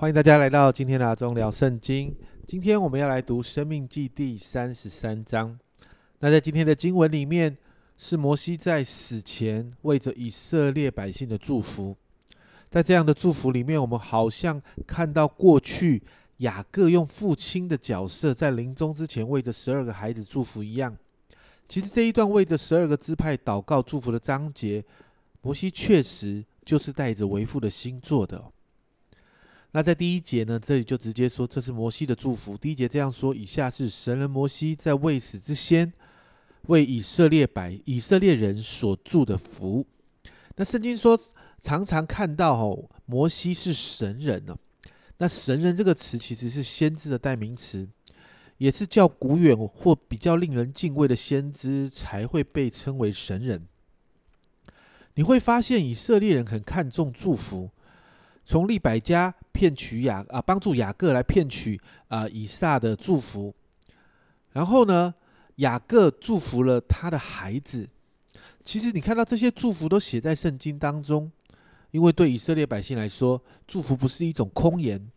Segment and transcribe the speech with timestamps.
[0.00, 2.16] 欢迎大家来到今天的阿忠聊圣经。
[2.46, 5.58] 今天我们要来读《生命记》第三十三章。
[6.20, 7.54] 那在今天的经文里面，
[7.98, 11.94] 是摩西在死前为着以色列百姓的祝福。
[12.70, 16.02] 在这样的祝福里面，我们好像看到过去
[16.38, 20.96] 雅各用父亲的角色，在临终之前为着十二个孩子祝福一样。
[21.68, 24.82] 其实这一段为着十二个支派祷告祝福的章节，
[25.42, 28.42] 摩西确实就是带着为父的心做的。
[29.72, 32.56] 那在第一节呢，这里就直接说这是摩西的祝福。
[32.56, 35.92] 第一节这样说：以下是神人摩西在未死之先
[36.68, 39.86] 为以色列百以色列人所祝的福。
[40.56, 41.18] 那圣经说。
[41.62, 44.56] 常常看到哦，摩西是神人呢。
[45.18, 47.86] 那神人这个词其实是先知的代名词，
[48.56, 53.66] 也是较古远或比较令人敬畏的先知才会被称为神人。
[55.16, 57.68] 你会发现以色列人很看重祝福，
[58.42, 61.78] 从利百加骗取雅啊，帮助雅各来骗取
[62.08, 63.54] 啊以撒的祝福，
[64.52, 65.14] 然后呢，
[65.56, 67.86] 雅各祝福了他的孩子。
[68.64, 71.30] 其实你看到这些祝福都写在圣经当中。
[71.90, 75.10] 因为对以色列百姓来说，祝福不是一种空言，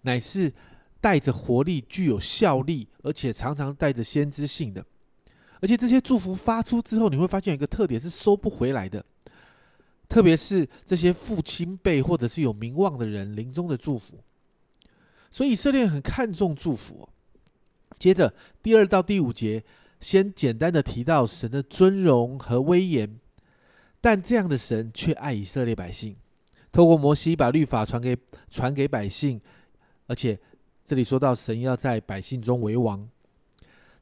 [0.00, 0.52] 乃是
[0.98, 4.82] 带着活力、具有效力，而且常常带着先知性的。
[5.60, 9.04] 而且这些祝福发出之后，你会发现一个特点是收不回来的，
[10.16, 14.14] 特别是这些父亲辈或者是有名望的人临终的祝福。
[15.30, 17.06] 所以以色列很看重祝福。
[17.98, 19.62] 接着第二到第五节，
[20.00, 23.20] 先简单的提到神的尊荣和威严。
[24.00, 26.16] 但这样的神却爱以色列百姓，
[26.72, 28.16] 透过摩西把律法传给
[28.48, 29.38] 传给百姓，
[30.06, 30.38] 而且
[30.82, 33.06] 这里说到神要在百姓中为王。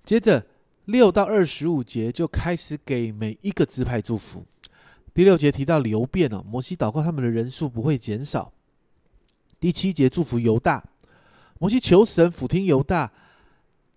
[0.05, 0.47] 接着
[0.85, 4.47] 六到二十五节就开始给每一个支派祝福。
[5.15, 8.53] 第六节提到流变哦，摩西祷告他们的人数不会减少。
[9.61, 10.85] 第七节祝福犹大，
[11.61, 13.11] 摩西求神俯听犹大，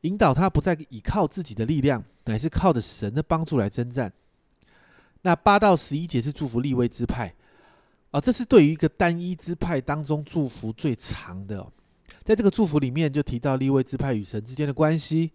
[0.01, 4.13] 引导他不再依靠自己的力量，乃是靠着神的帮助来征战。
[5.23, 7.33] 那八到十一节是祝福立位支派，
[8.11, 11.65] 啊，这是对于一个单一支派当中祝福最长的。
[12.23, 15.31] 在这个祝福里面，就提到立位支派与神之间的关系，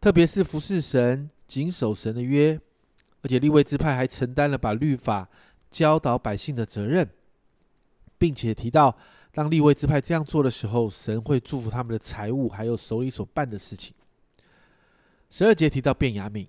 [0.00, 2.58] 特别是服侍神、谨守神的约，
[3.22, 5.28] 而且立位支派还承担了把律法
[5.70, 7.08] 教导百姓的责任，
[8.18, 8.96] 并且提到
[9.32, 13.94] 当立位支派这样做的时候，神会祝福他们的财物，还有手里所办的事情。
[15.30, 16.46] 十二节提到便雅悯，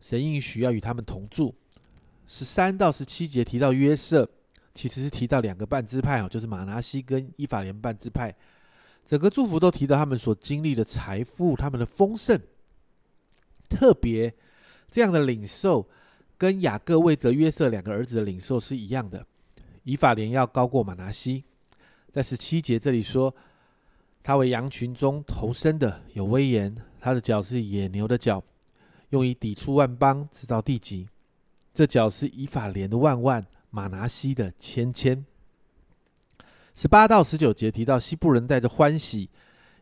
[0.00, 1.54] 神应许要与他们同住。
[2.26, 4.26] 十三到十七节提到约瑟，
[4.74, 8.34] 其实是提到两个半支派哦，就是马拿西跟伊法连半支派。
[9.04, 12.40] 整个祝福都提到他们所经历的财富，他们的丰盛。
[13.68, 14.32] 特别
[14.90, 15.86] 这样的领受，
[16.36, 19.26] 跟雅各为着约瑟两个儿子的领受是一样的。
[19.84, 21.44] 以法莲要高过马拿西，
[22.10, 23.34] 在十七节这里说，
[24.22, 28.42] 他为羊群中头生的，有威严，他的脚是野牛的脚，
[29.10, 31.06] 用以抵触万邦，直到地极。
[31.74, 35.24] 这脚是以法莲的万万，马拿西的千千。
[36.74, 39.28] 十八到十九节提到西部人带着欢喜，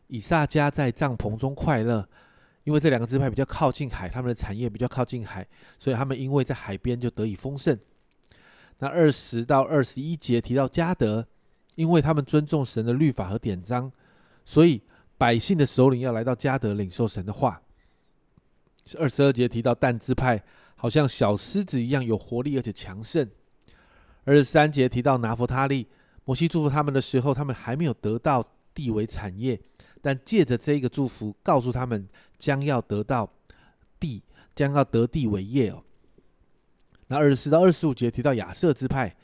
[0.08, 2.08] 以撒家在帐篷中快乐，
[2.64, 5.46] 因为这两个支派比较靠近海，他们的产业比较靠近海，
[5.78, 7.78] 所以他们因为在海边就得以丰盛。
[8.78, 11.26] 那二十到二十一节提到加德，
[11.74, 13.90] 因为他们尊重神的律法和典章，
[14.44, 14.82] 所以
[15.16, 17.62] 百姓的首领要来到加德领受神的话。
[18.98, 20.42] 二十二节提到但支派。
[20.74, 23.30] 好像小狮子一样有活力而且强盛。
[24.24, 25.86] 二十三节提到拿佛他利，
[26.24, 29.60] 摩西祝福他们的时候，他们还没有得到地为产业，
[30.02, 32.06] 但借着这一个祝福，告诉他们
[32.38, 33.32] 将要得到
[33.98, 34.22] 地，
[34.54, 35.82] 将要得地为业哦。
[37.06, 39.16] 那二十四到二十五节提到亚瑟支派，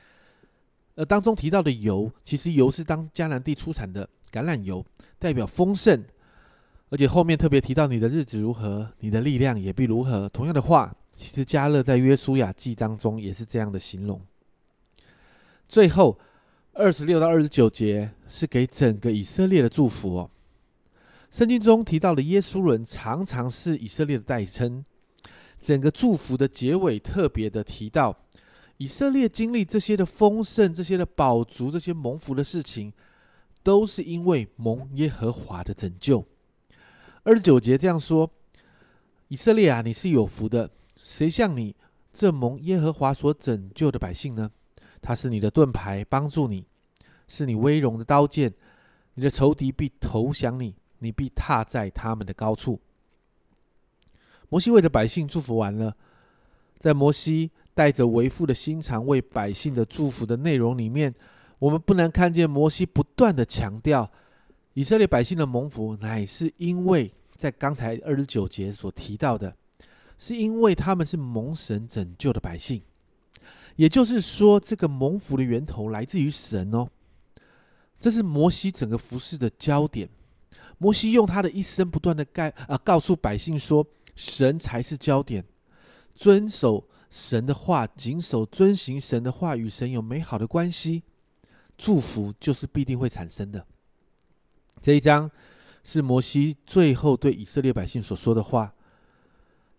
[0.94, 4.82] 呃，当中提到的油，其实油是当迦南地出产的橄榄油，
[5.18, 6.02] 代表丰盛，
[6.88, 10.26] 而且后面特别提到你的日子如何，你的力量也必如何。
[10.30, 10.94] 同样的话。
[11.20, 14.24] 其实加勒在约书亚记当中也是这样的形容。
[15.68, 16.16] 最后
[16.72, 20.30] 二十六到二十九节是给整个以色列的祝福哦。
[21.30, 24.84] 圣经中提到的耶稣人常常是以色列的代称。
[25.60, 28.16] 整个祝福的结尾特别的提到，
[28.76, 32.92] 以色列经历这些的丰盛、这些的宝足、这些蒙福的事情，
[33.62, 36.24] 都是因为蒙耶和华的拯救。
[37.24, 38.30] 二十九节这样说：
[39.26, 40.70] 以色列啊，你是有福的。
[40.96, 41.74] 谁像你
[42.12, 44.50] 这蒙耶和华所拯救的百姓呢？
[45.02, 46.64] 他是你的盾牌，帮助你；
[47.26, 48.54] 是你威荣的刀剑。
[49.14, 52.80] 你的仇敌必投降你，你必踏在他们的高处。
[54.48, 55.94] 摩西为着百姓祝福完了，
[56.78, 61.14] 在摩西带着为父的心肠为百姓的祝福的内容里面，
[61.58, 64.10] 我们不难看见摩西不断的强调，
[64.74, 69.54] 以色列百姓的蒙福，乃是因为在刚才二十九节所提到的，
[70.16, 72.82] 是因为他们是蒙神拯救的百姓。
[73.76, 76.88] 也就是说，这个蒙福的源头来自于神哦。
[78.00, 80.08] 这是摩西整个服饰的焦点。
[80.78, 85.44] 摩西用他的一生不断的告啊告诉百姓说，神才是焦点，
[86.14, 91.02] 遵守神的话，谨守遵行神的话，与神有美好的关系。
[91.76, 93.64] 祝福就是必定会产生的。
[94.80, 95.30] 这一章
[95.84, 98.74] 是摩西最后对以色列百姓所说的话。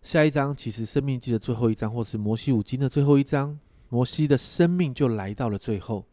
[0.02, 3.58] 下一章其实生命记的最后一章，或是摩西五经的最后一章，
[3.90, 6.06] 摩西的生命就来到了最后。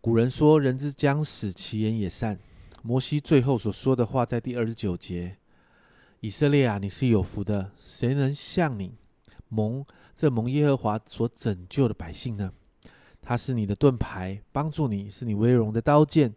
[0.00, 2.38] 古人说：“人之将死，其言也善。”
[2.82, 5.36] 摩西最后所说的话，在第二十九节
[6.20, 8.94] ：“以色列啊，你是有福的，谁能像你
[9.48, 9.84] 蒙
[10.16, 12.52] 这蒙耶和华所拯救的百姓呢？”
[13.22, 16.34] 他是你的盾牌，帮助你是你威荣的刀剑，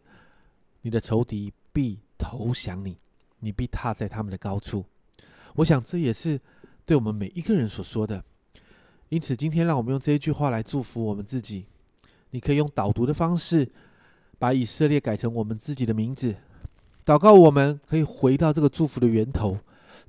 [0.81, 2.97] 你的仇敌必投降你，
[3.39, 4.83] 你必踏在他们的高处。
[5.55, 6.39] 我想这也是
[6.85, 8.21] 对我们每一个人所说的。
[9.07, 11.65] 因此，今天让我们用这一句话来祝福我们自己。
[12.31, 13.71] 你可以用导读的方式，
[14.43, 16.35] 把以色列改成我们自己的名字，
[17.05, 19.57] 祷告我们可以回到这个祝福的源头，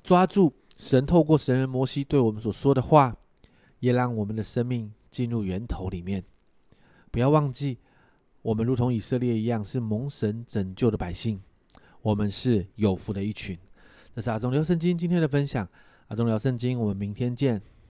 [0.03, 3.15] 抓住神透过神人摩西对我们所说的话，
[3.79, 6.21] 也让我们的生命进入源头里面。
[7.11, 7.77] 不要忘记，
[8.41, 11.41] 我们如同以色列一样，是蒙神拯救的百姓。
[12.01, 13.57] 我们是有福的一群。
[14.13, 15.65] 这是阿忠聊圣经今天的分享。
[16.07, 17.61] 阿忠聊圣经，我们明天见。